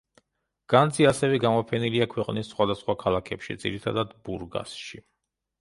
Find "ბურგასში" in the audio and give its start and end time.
4.27-5.05